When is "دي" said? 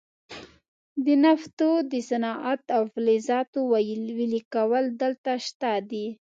5.89-6.07